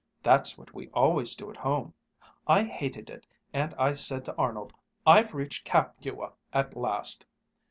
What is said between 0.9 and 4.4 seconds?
always do at home. I hated it and I said to